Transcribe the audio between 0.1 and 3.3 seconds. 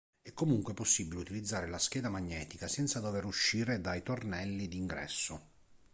È comunque possibile utilizzare la scheda magnetica senza dover